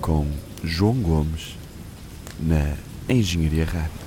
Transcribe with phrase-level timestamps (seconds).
[0.00, 0.26] Com
[0.62, 1.56] João Gomes,
[2.40, 2.76] na
[3.08, 4.03] Engenharia Rádio.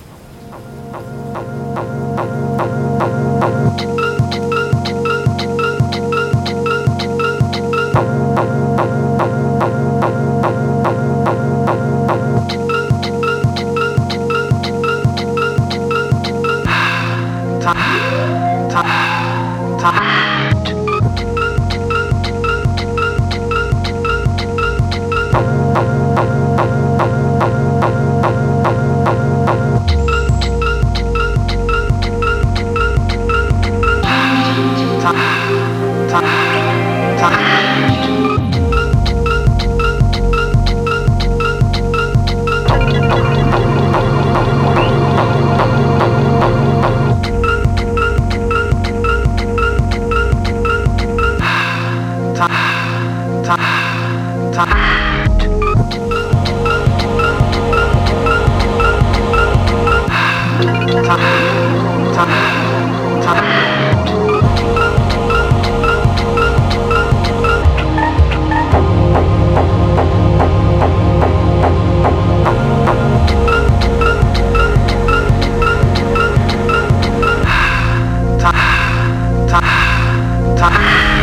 [79.62, 80.70] 他。
[80.70, 81.17] 他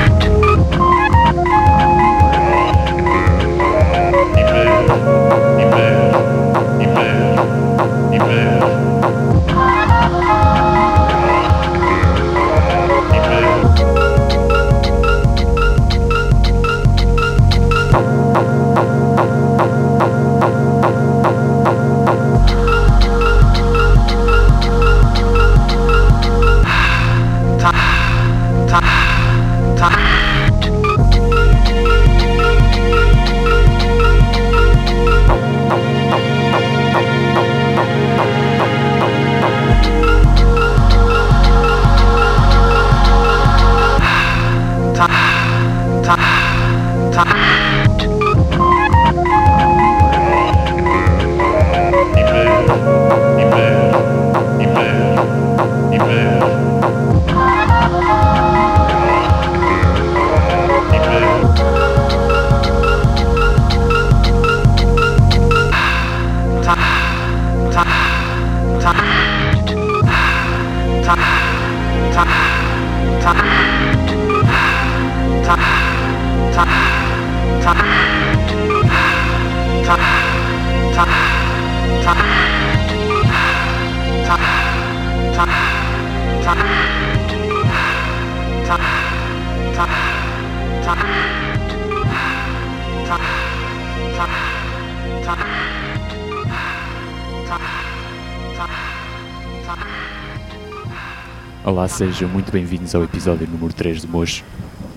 [101.64, 104.44] Olá, sejam muito bem-vindos ao episódio número 3 do Mocho,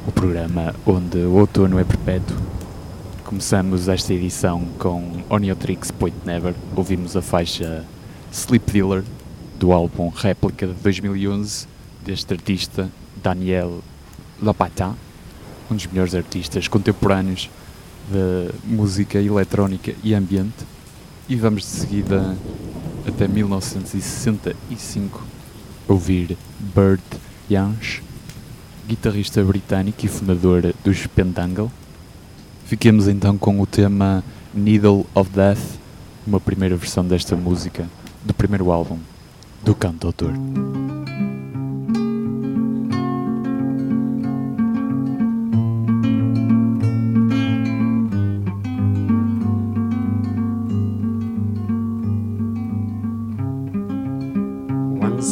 [0.06, 2.36] o programa onde o outono é perpétuo.
[3.24, 7.86] Começamos esta edição com Oniotrix Point Never, ouvimos a faixa
[8.32, 9.04] Sleep Dealer
[9.60, 11.68] do álbum Réplica de 2011
[12.04, 12.90] deste artista
[13.28, 13.84] Daniel
[14.42, 14.96] Lapatin,
[15.70, 17.50] um dos melhores artistas contemporâneos
[18.10, 20.66] de música eletrónica e ambiente.
[21.28, 22.38] E vamos de seguida
[23.06, 25.22] até 1965
[25.90, 26.38] ouvir
[26.74, 27.04] Bert
[27.52, 28.02] Jansch,
[28.88, 31.70] guitarrista britânico e fundador dos Pentangle.
[32.66, 34.24] Fiquemos então com o tema
[34.54, 35.78] Needle of Death,
[36.26, 37.90] uma primeira versão desta música
[38.24, 39.00] do primeiro álbum
[39.66, 40.32] do cantautor.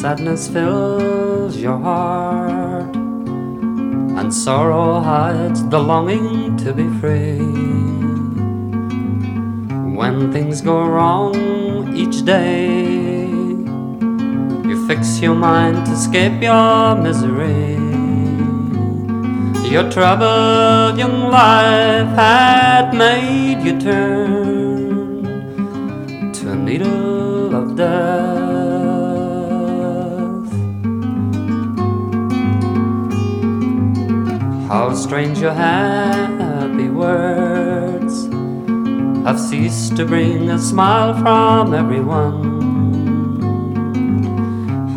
[0.06, 2.96] Sadness fills your heart,
[4.20, 7.40] and sorrow hides the longing to be free.
[10.00, 11.34] When things go wrong
[11.96, 13.26] each day,
[14.70, 17.74] you fix your mind to escape your misery.
[19.74, 25.24] Your troubled young life had made you turn
[26.32, 28.45] to a needle of death.
[34.76, 38.28] How strange your happy words
[39.26, 42.44] have ceased to bring a smile from everyone.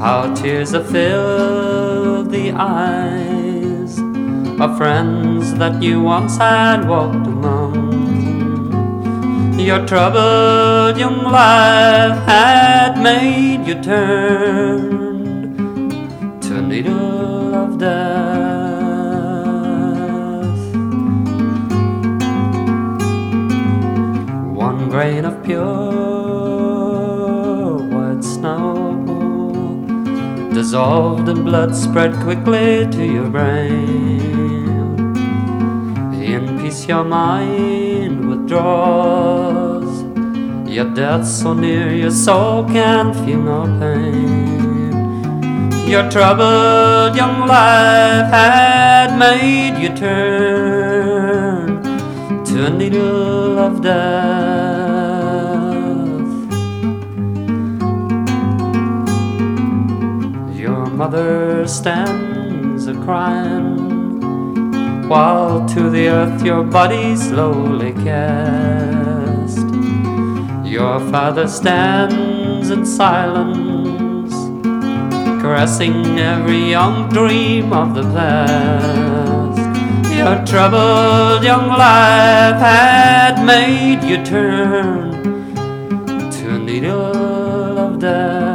[0.00, 4.00] How tears have filled the eyes
[4.60, 8.00] of friends that you once had walked among.
[9.60, 15.20] Your troubled young life had made you turn
[16.40, 16.62] to a
[24.98, 25.62] grain of pure
[27.94, 28.64] white snow
[30.52, 34.18] dissolved in blood spread quickly to your brain.
[36.34, 40.02] In peace, your mind withdraws.
[40.68, 44.90] Your death so near, your soul can feel no pain.
[45.86, 51.82] Your troubled young life had made you turn
[52.48, 54.67] to a needle of death.
[60.98, 63.78] Mother stands a crying
[65.08, 69.64] while to the earth your body slowly cast.
[70.66, 74.34] Your father stands in silence,
[75.40, 79.60] caressing every young dream of the past.
[80.12, 85.54] Your troubled young life had made you turn
[86.32, 88.47] to needle of death.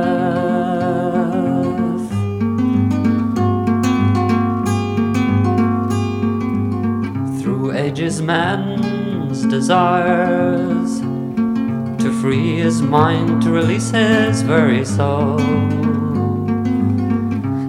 [8.13, 10.99] Ages, man's desires
[11.99, 15.39] to free his mind, to release his very soul,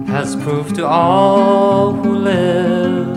[0.05, 3.15] has proved to all who live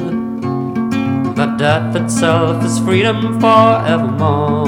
[1.37, 4.67] that death itself is freedom forevermore.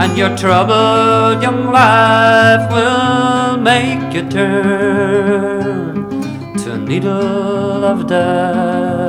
[0.00, 6.10] And your troubled young life will make you turn
[6.58, 9.05] to a needle of death.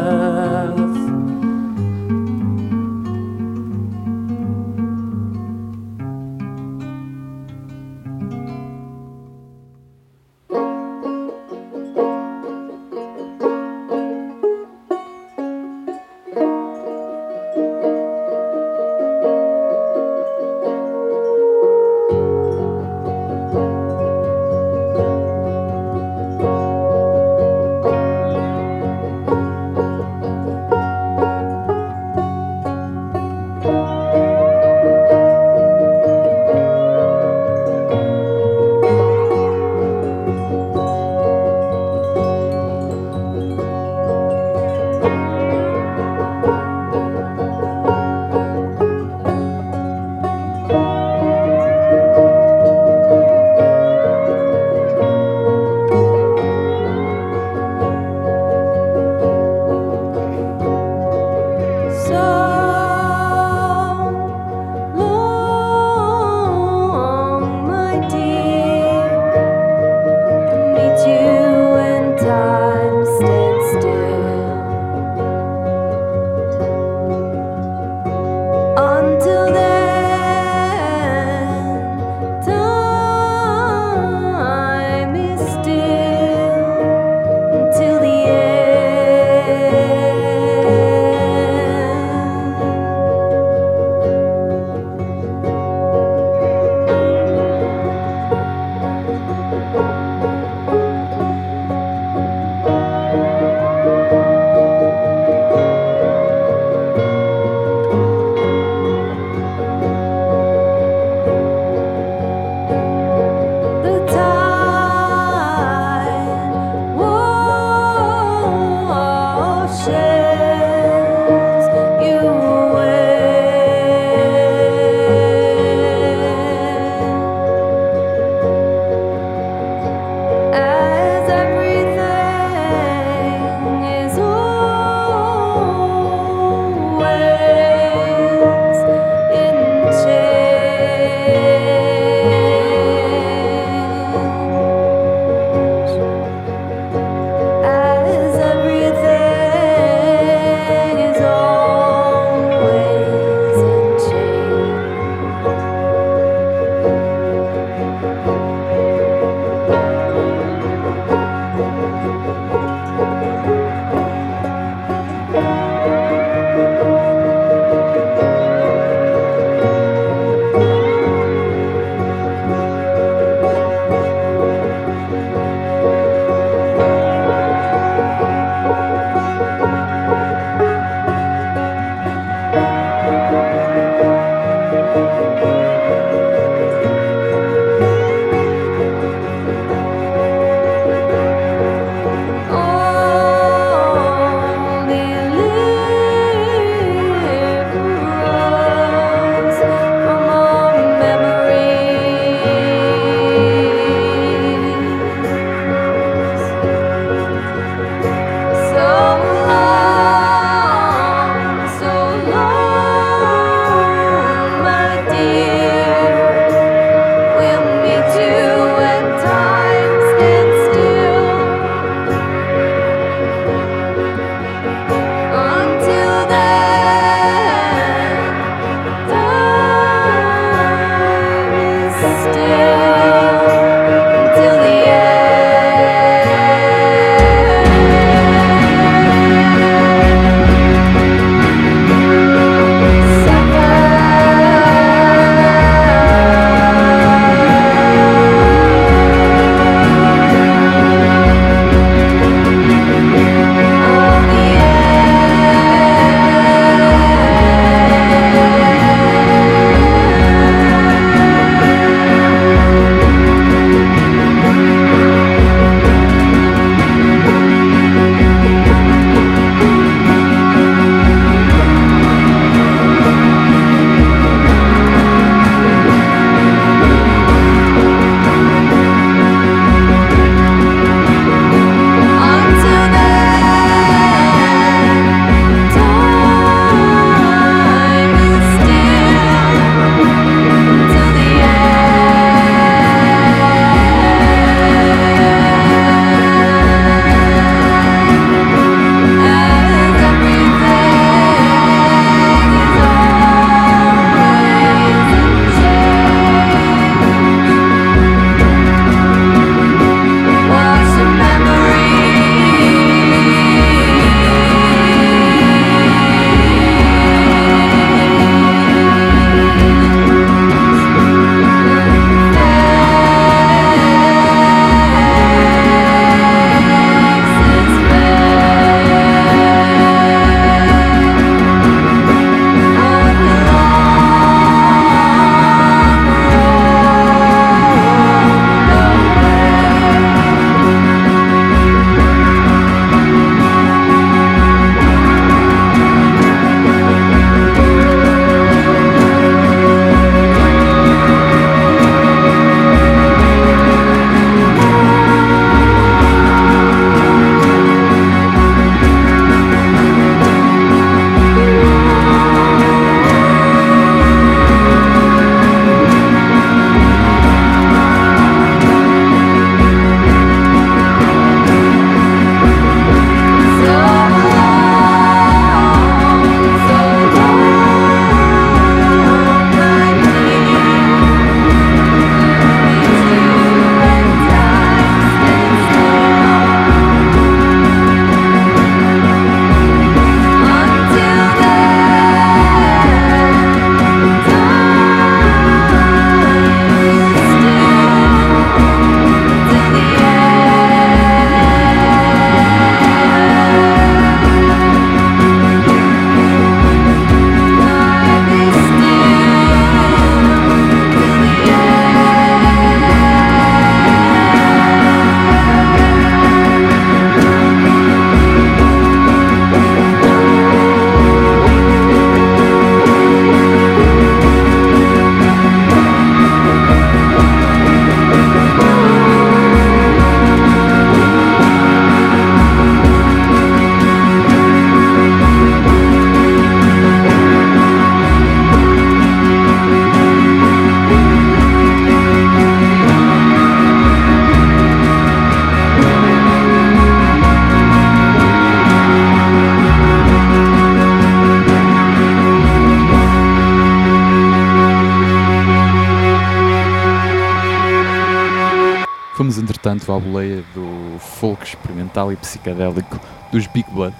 [462.07, 462.99] Experimental e psicadélico
[463.31, 463.95] dos Big Blood,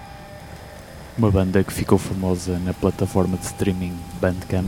[1.18, 4.68] uma banda que ficou famosa na plataforma de streaming Bandcamp.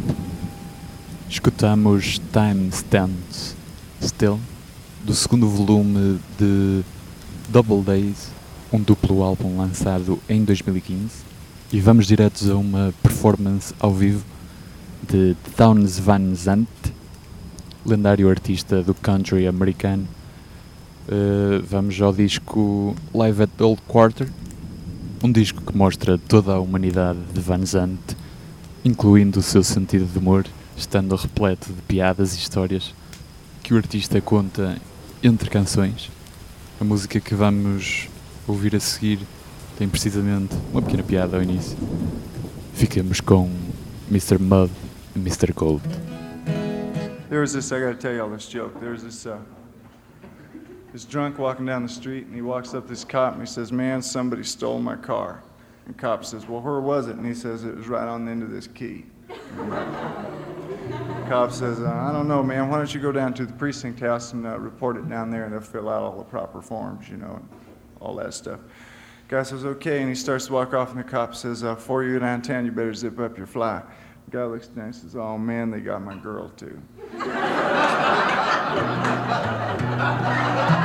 [1.29, 3.55] Escutamos Time Stands
[4.01, 4.39] Still,
[5.03, 6.81] do segundo volume de
[7.49, 8.29] Double Days,
[8.71, 11.23] um duplo álbum lançado em 2015,
[11.71, 14.23] e vamos diretos a uma performance ao vivo
[15.07, 16.69] de Towns Van Zandt,
[17.85, 20.07] lendário artista do country americano.
[21.11, 24.29] Uh, vamos ao disco Live at Old Quarter,
[25.23, 28.15] um disco que mostra toda a humanidade de Van Zandt,
[28.85, 30.45] incluindo o seu sentido de humor,
[30.77, 32.93] estando repleto de piadas e histórias
[33.63, 34.77] que o artista conta
[35.23, 36.11] entre canções.
[36.79, 38.07] A música que vamos
[38.47, 39.17] ouvir a seguir
[39.79, 41.75] tem precisamente uma pequena piada ao início.
[42.75, 43.49] Ficamos com
[44.11, 44.37] Mr.
[44.37, 44.69] Mud
[45.15, 45.53] e Mr.
[45.55, 45.81] Gold.
[47.29, 48.79] There was this, I gotta tell y'all this joke.
[48.79, 49.39] There was this, uh,
[50.91, 53.71] this drunk walking down the street, and he walks up this cop and he says,
[53.71, 55.43] Man, somebody stole my car.
[55.85, 57.15] And cop says, Well, where was it?
[57.15, 59.05] And he says, It was right on the end of this key.
[61.27, 62.69] cop says, uh, I don't know, man.
[62.69, 65.45] Why don't you go down to the precinct house and uh, report it down there,
[65.45, 67.47] and they'll fill out all the proper forms, you know, and
[67.99, 68.59] all that stuff.
[69.27, 72.03] Guy says, Okay, and he starts to walk off, and the cop says, uh, Before
[72.03, 73.83] you downtown, you better zip up your fly.
[74.25, 76.81] The guy looks down and says, Oh, man, they got my girl, too.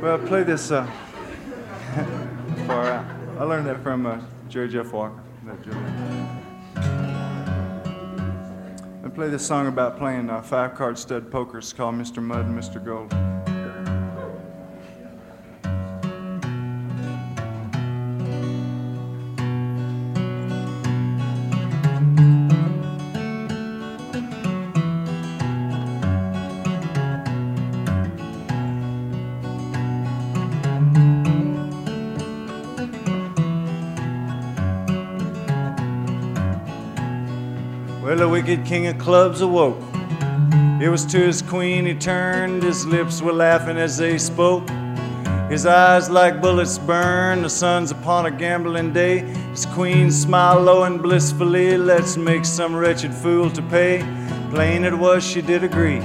[0.00, 0.90] Well, I play this uh.
[3.40, 5.20] I learned that from uh, Jerry Jeff Walker.
[9.04, 11.58] I play this song about playing uh, five card stud poker.
[11.58, 12.22] It's called Mr.
[12.22, 12.84] Mud and Mr.
[12.84, 13.12] Gold.
[38.50, 39.80] The wicked king of clubs awoke.
[40.82, 44.68] It was to his queen he turned, his lips were laughing as they spoke.
[45.48, 49.20] His eyes like bullets burn, the sun's upon a gambling day.
[49.52, 54.00] His queen smiled low and blissfully, let's make some wretched fool to pay.
[54.50, 56.02] Plain it was, she did agree.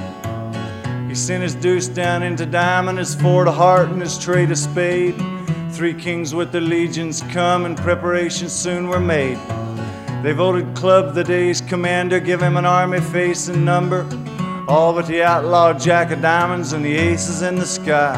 [1.08, 4.56] He sent his deuce down into diamond, his four to heart, and his trade to
[4.56, 5.16] spade.
[5.72, 9.40] Three kings with their legions come, and preparations soon were made.
[10.26, 14.08] They voted Club the day's commander, give him an army face and number.
[14.68, 18.18] All but the outlaw Jack of Diamonds and the aces in the sky.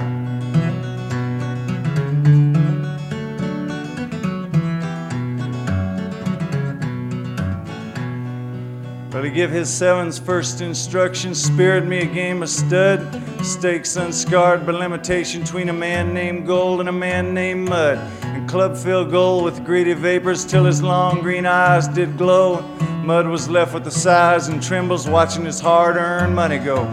[9.11, 13.21] But he give his sevens first instruction, spirit me a game of stud.
[13.43, 17.99] Stakes unscarred by limitation between a man named Gold and a man named Mud.
[18.47, 22.61] Club filled gold with greedy vapors till his long green eyes did glow.
[23.03, 26.85] Mud was left with the sighs and trembles, watching his hard earned money go.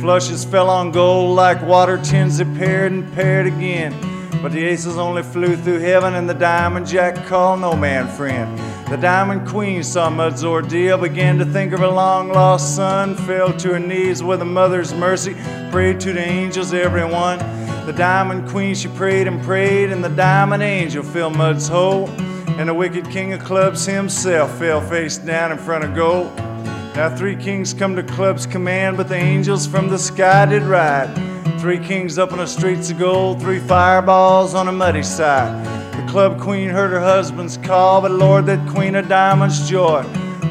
[0.00, 3.94] Flushes fell on gold like water tins that paired and paired again.
[4.42, 8.58] But the aces only flew through heaven, and the diamond jack called no man friend.
[8.88, 13.52] The diamond queen saw Mud's ordeal, began to think of her long lost son, fell
[13.58, 15.36] to her knees with a mother's mercy,
[15.70, 17.38] prayed to the angels, everyone.
[17.86, 22.08] The diamond queen, she prayed and prayed, and the diamond angel filled Mud's hole.
[22.58, 26.36] And the wicked king of clubs himself fell face down in front of gold.
[26.94, 31.08] Now three kings come to club's command, but the angels from the sky did ride.
[31.60, 35.64] Three kings up on the streets of gold, three fireballs on a muddy side.
[35.94, 40.02] The club queen heard her husband's call, but Lord, that queen of diamonds joy.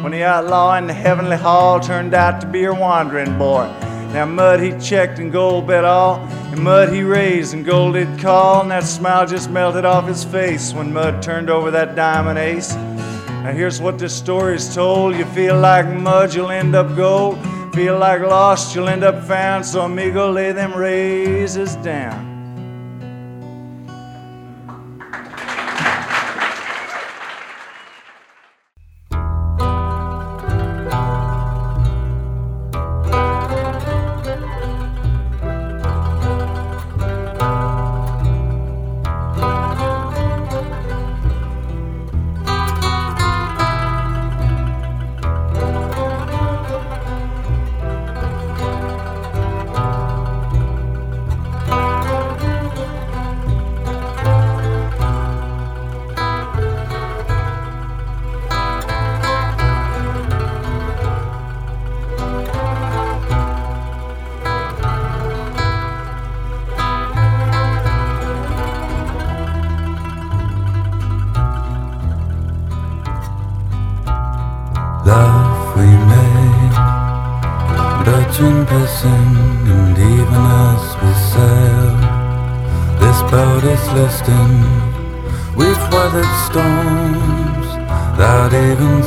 [0.01, 3.67] When the outlaw in the heavenly hall turned out to be her wandering boy.
[4.13, 6.17] Now mud he checked and gold bet all,
[6.51, 10.23] and mud he raised and gold did call, and that smile just melted off his
[10.23, 12.73] face when mud turned over that diamond ace.
[12.73, 15.15] Now here's what this story's told.
[15.15, 17.37] You feel like mud, you'll end up gold.
[17.73, 19.65] Feel like lost, you'll end up found.
[19.65, 22.28] So amigo, lay them raises down.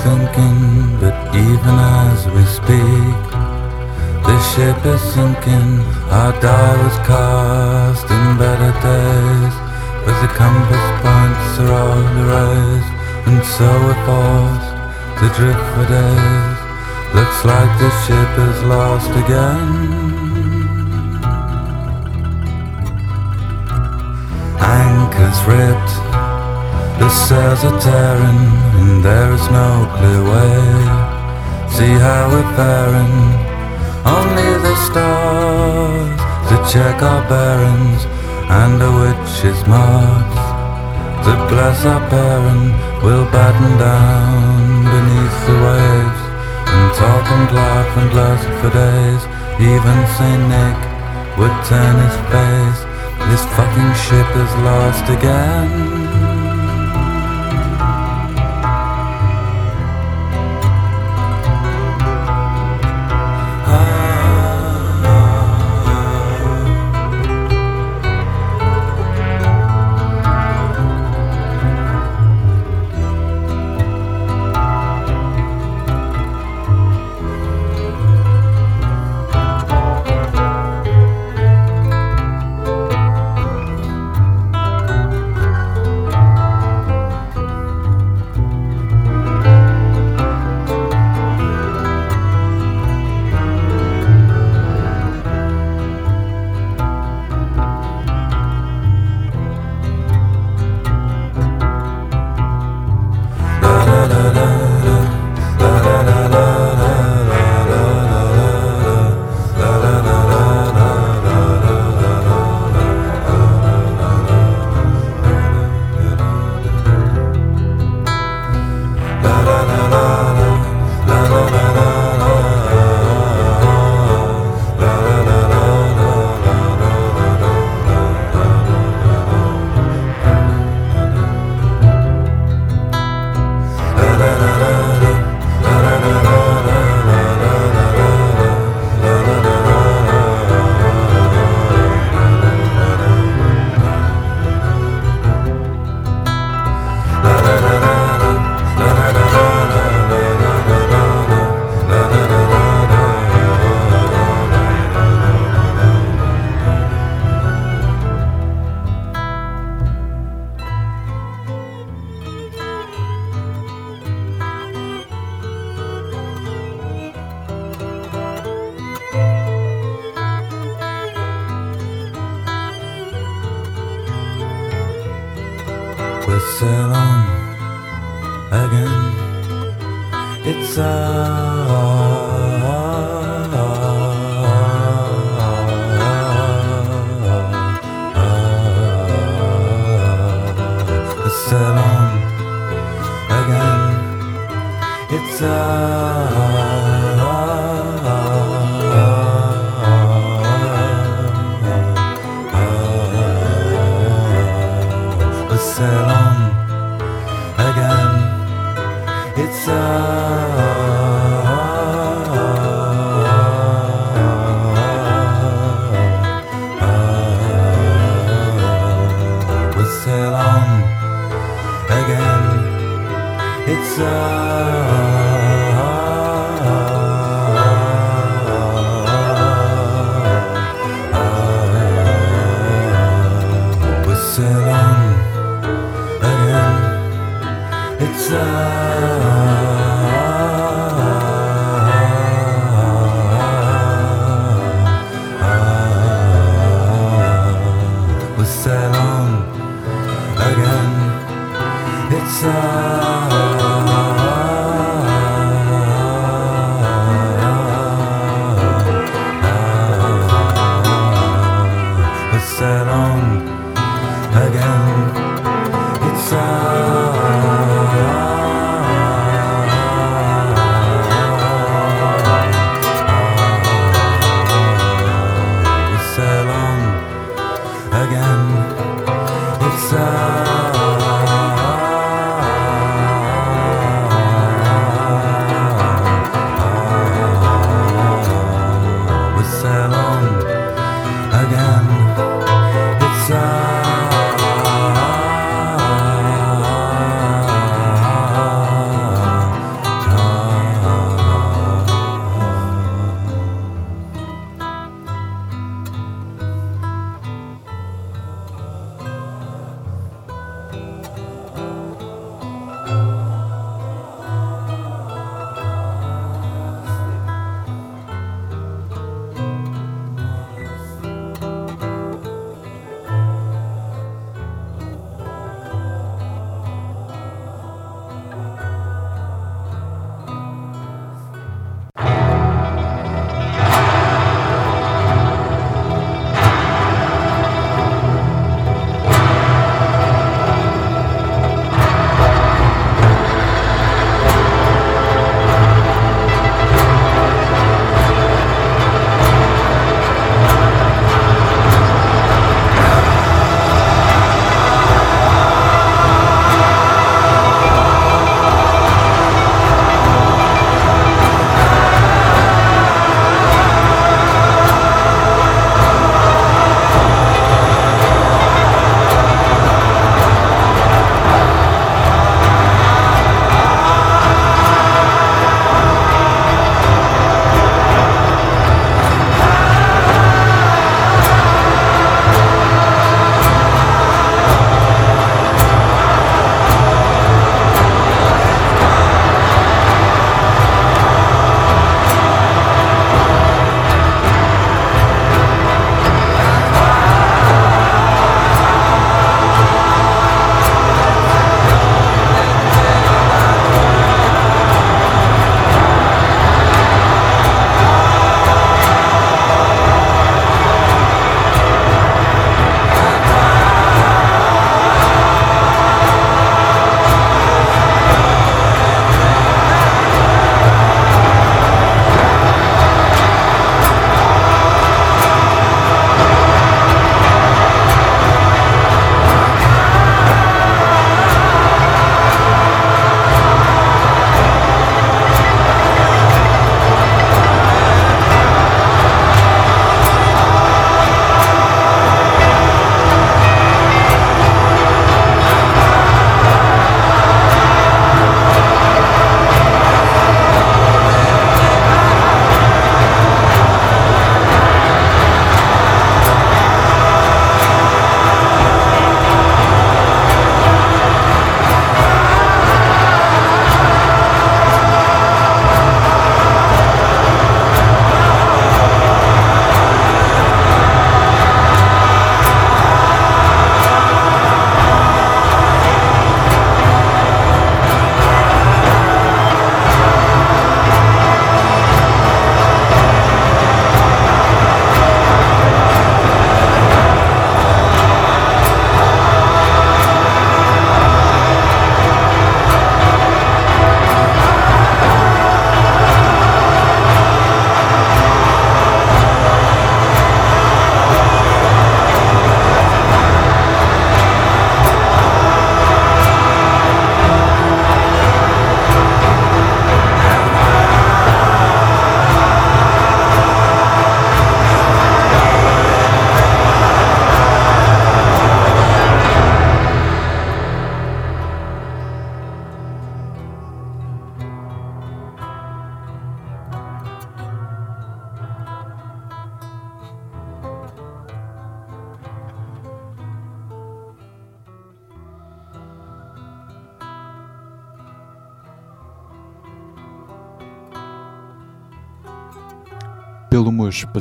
[0.05, 3.23] Thinking, but even as we speak,
[4.27, 5.73] the ship is sinking.
[6.11, 9.55] Our dial is cast in better days,
[10.05, 12.93] but the compass points are all erased,
[13.29, 14.73] and so we're forced
[15.19, 16.59] to drift for days.
[17.15, 19.71] Looks like the ship is lost again.
[24.83, 25.92] Anchors ripped,
[27.03, 28.43] the sails are tearing,
[28.79, 30.63] and there is no clear way.
[31.77, 33.17] See how we're faring,
[34.19, 38.03] only the stars to check our bearings,
[38.61, 40.43] and a witch's marks
[41.25, 42.71] to bless our parent
[43.03, 46.23] will batten down beneath the waves
[46.75, 49.23] and talk and laugh and laugh for days.
[49.73, 50.79] Even Saint Nick
[51.39, 52.81] would turn his face.
[53.29, 56.22] This fucking ship is lost again.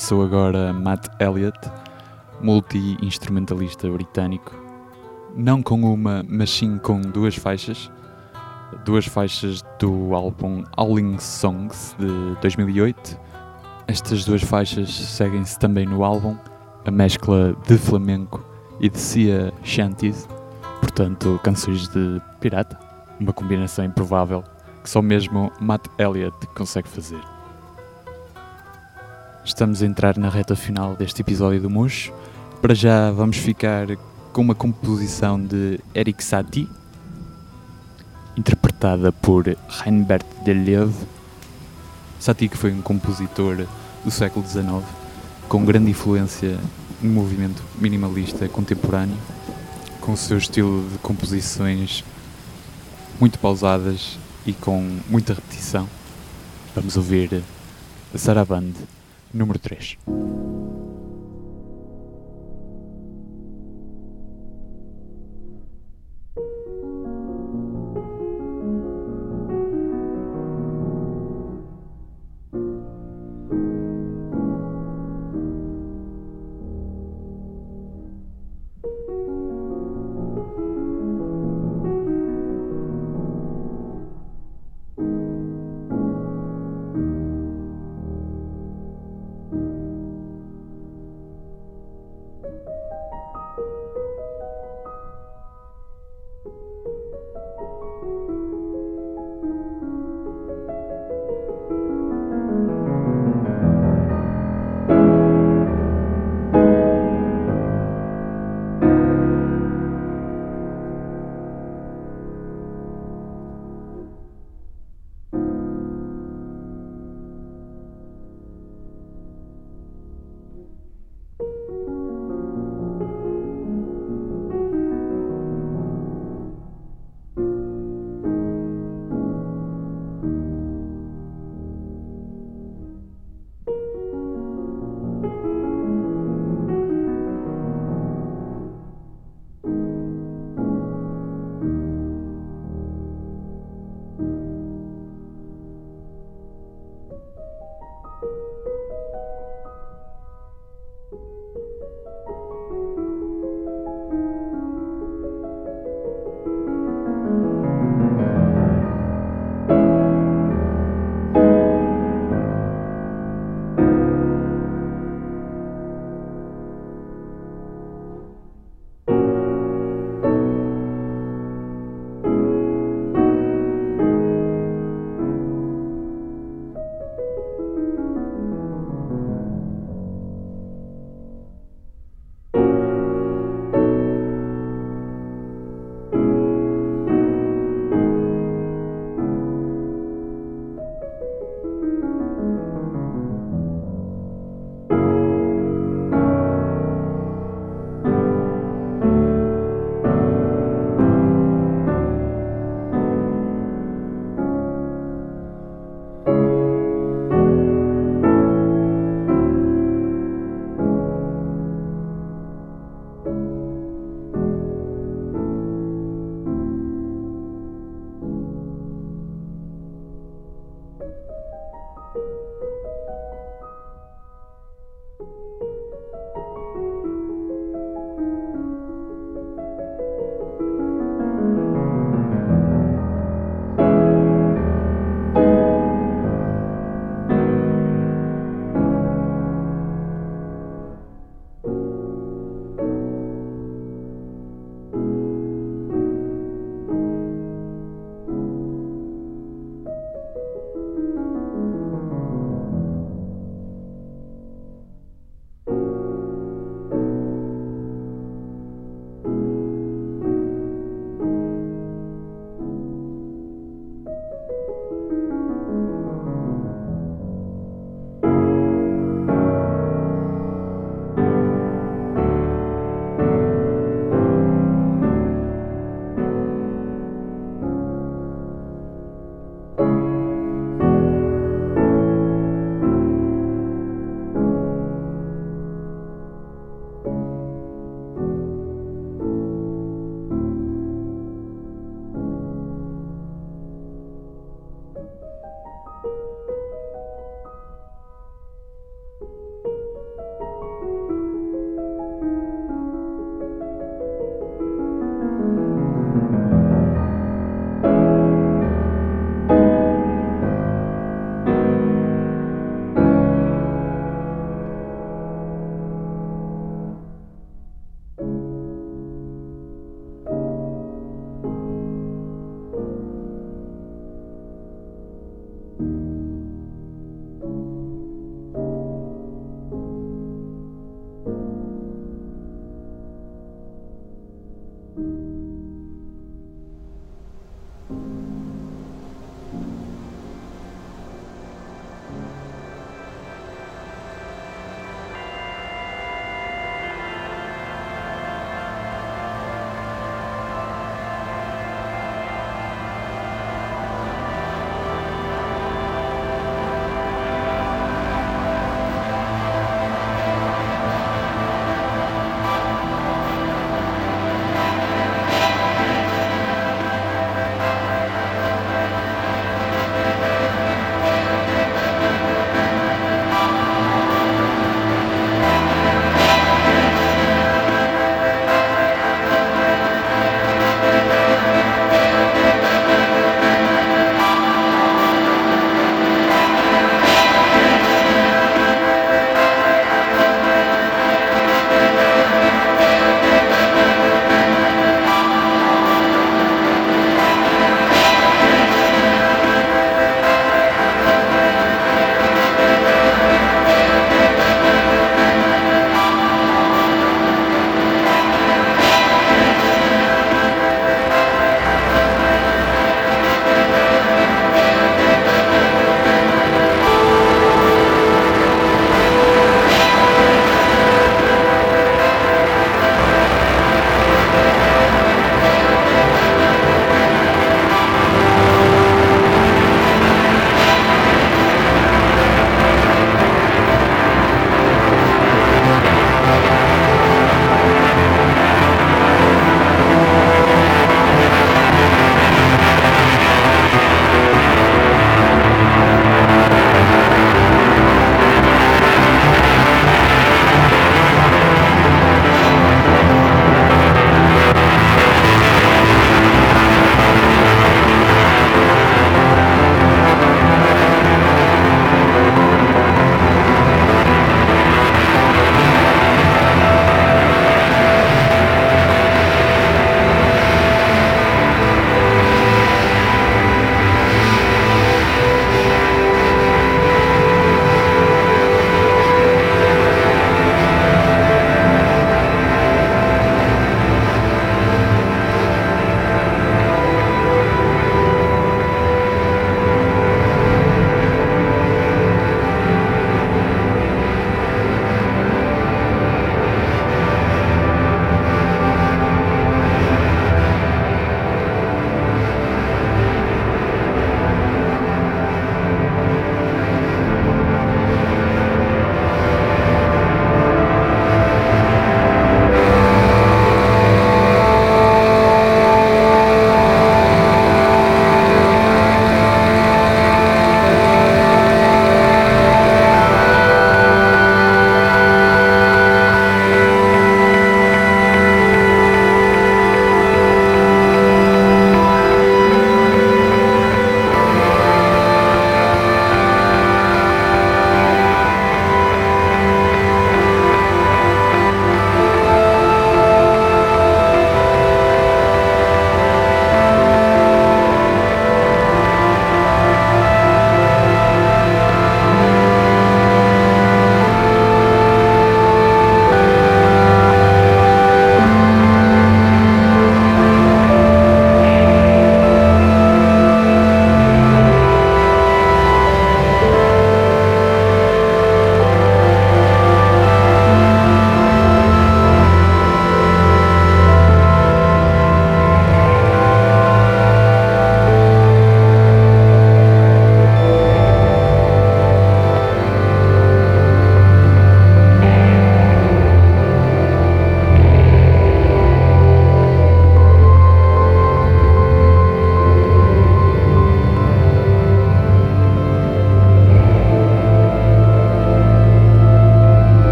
[0.00, 1.58] Passou agora Matt Elliott,
[2.40, 4.50] multi-instrumentalista britânico,
[5.36, 7.92] não com uma, mas sim com duas faixas.
[8.86, 13.20] Duas faixas do álbum Howling Songs de 2008.
[13.88, 16.34] Estas duas faixas seguem-se também no álbum,
[16.86, 18.42] a mescla de flamenco
[18.80, 20.26] e de Sia Shanties,
[20.80, 22.78] portanto, canções de pirata.
[23.20, 24.42] Uma combinação improvável
[24.82, 27.20] que só mesmo Matt Elliott consegue fazer.
[29.50, 32.12] Estamos a entrar na reta final deste episódio do Mush.
[32.62, 33.88] Para já vamos ficar
[34.32, 36.68] com uma composição de Eric Satie,
[38.36, 41.04] interpretada por Reinbert Deleuve.
[42.20, 43.66] Satie que foi um compositor
[44.04, 44.84] do século XIX,
[45.48, 46.56] com grande influência
[47.02, 49.18] no movimento minimalista contemporâneo,
[50.00, 52.04] com o seu estilo de composições
[53.18, 55.88] muito pausadas e com muita repetição.
[56.72, 57.42] Vamos ouvir
[58.14, 58.99] a Sarabande
[59.32, 59.98] número 3.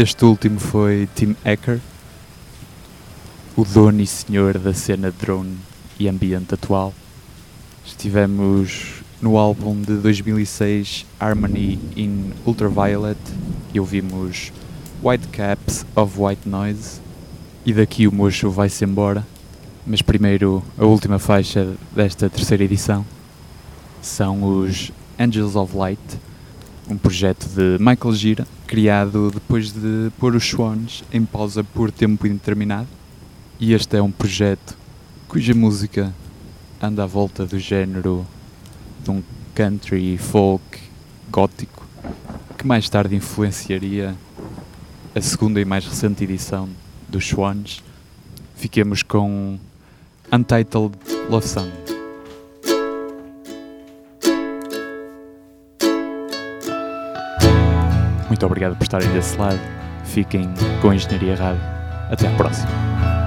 [0.00, 1.80] Este último foi Tim Hacker,
[3.56, 5.56] o dono e senhor da cena drone
[5.98, 6.94] e ambiente atual.
[7.84, 13.18] Estivemos no álbum de 2006 Harmony in Ultraviolet
[13.74, 14.52] e ouvimos
[15.02, 17.00] White Caps of White Noise
[17.66, 19.26] e daqui o mocho vai-se embora.
[19.84, 23.04] Mas primeiro a última faixa desta terceira edição
[24.00, 26.20] são os Angels of Light,
[26.88, 32.26] um projeto de Michael Gira, criado depois de pôr os Swans em pausa por tempo
[32.26, 32.88] indeterminado.
[33.60, 34.76] E este é um projeto
[35.26, 36.14] cuja música
[36.80, 38.26] anda à volta do género
[39.02, 39.22] de um
[39.54, 40.78] country folk
[41.30, 41.86] gótico
[42.56, 44.16] que mais tarde influenciaria
[45.14, 46.68] a segunda e mais recente edição
[47.08, 47.82] dos Swans.
[48.56, 49.58] Fiquemos com
[50.32, 50.94] Untitled
[51.30, 51.97] Love Song.
[58.28, 59.58] Muito obrigado por estarem desse lado.
[60.04, 61.62] Fiquem com a Engenharia Rádio.
[62.10, 63.17] Até à próxima.